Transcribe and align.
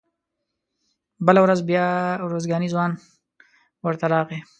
بله 1.25 1.39
ورځ 1.45 1.59
بیا 1.69 1.85
ارزګانی 2.25 2.67
ځوان 2.73 2.91
ورته 3.85 4.05
راغی. 4.13 4.39